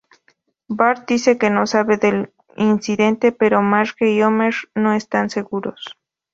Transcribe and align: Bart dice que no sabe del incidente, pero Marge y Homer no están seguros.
Bart 0.67 1.07
dice 1.07 1.37
que 1.37 1.51
no 1.51 1.67
sabe 1.67 1.97
del 1.97 2.33
incidente, 2.57 3.31
pero 3.31 3.61
Marge 3.61 4.09
y 4.11 4.23
Homer 4.23 4.55
no 4.73 4.93
están 4.93 5.29
seguros. 5.29 5.95